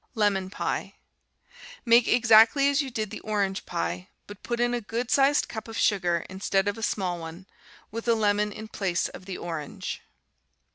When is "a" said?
4.73-4.81, 6.75-6.81, 8.07-8.15